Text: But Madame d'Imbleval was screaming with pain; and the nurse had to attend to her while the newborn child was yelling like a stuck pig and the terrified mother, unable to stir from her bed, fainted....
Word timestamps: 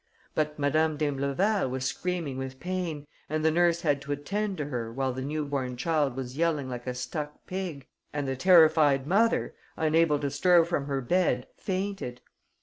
But 0.33 0.57
Madame 0.57 0.97
d'Imbleval 0.97 1.69
was 1.69 1.85
screaming 1.85 2.39
with 2.39 2.59
pain; 2.59 3.05
and 3.29 3.45
the 3.45 3.51
nurse 3.51 3.81
had 3.81 4.01
to 4.01 4.11
attend 4.11 4.57
to 4.57 4.65
her 4.65 4.91
while 4.91 5.13
the 5.13 5.21
newborn 5.21 5.77
child 5.77 6.15
was 6.15 6.35
yelling 6.35 6.67
like 6.67 6.87
a 6.87 6.95
stuck 6.95 7.45
pig 7.45 7.85
and 8.11 8.27
the 8.27 8.35
terrified 8.35 9.05
mother, 9.05 9.53
unable 9.77 10.17
to 10.17 10.31
stir 10.31 10.65
from 10.65 10.87
her 10.87 11.01
bed, 11.01 11.45
fainted.... 11.55 12.19